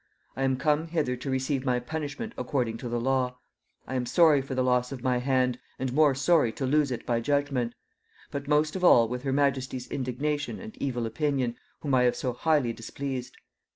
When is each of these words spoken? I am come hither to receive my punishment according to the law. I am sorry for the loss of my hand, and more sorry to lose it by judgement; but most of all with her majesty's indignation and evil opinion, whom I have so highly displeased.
I 0.35 0.41
am 0.41 0.57
come 0.57 0.87
hither 0.87 1.15
to 1.15 1.29
receive 1.29 1.63
my 1.63 1.79
punishment 1.79 2.33
according 2.35 2.77
to 2.79 2.89
the 2.89 2.99
law. 2.99 3.37
I 3.85 3.93
am 3.93 4.07
sorry 4.07 4.41
for 4.41 4.55
the 4.55 4.63
loss 4.63 4.91
of 4.91 5.03
my 5.03 5.19
hand, 5.19 5.59
and 5.77 5.93
more 5.93 6.15
sorry 6.15 6.51
to 6.53 6.65
lose 6.65 6.89
it 6.89 7.05
by 7.05 7.19
judgement; 7.19 7.75
but 8.31 8.47
most 8.47 8.75
of 8.75 8.83
all 8.83 9.07
with 9.07 9.21
her 9.21 9.31
majesty's 9.31 9.85
indignation 9.91 10.59
and 10.59 10.75
evil 10.81 11.05
opinion, 11.05 11.55
whom 11.81 11.93
I 11.93 12.01
have 12.05 12.15
so 12.15 12.33
highly 12.33 12.73
displeased. 12.73 13.37